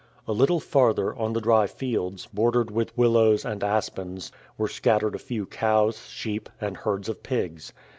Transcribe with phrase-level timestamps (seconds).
[0.27, 5.19] A little farther, on the dry fields, bordered with willows, and aspens, were scattered a
[5.19, 7.71] few cows, sheep, and herds of pigs.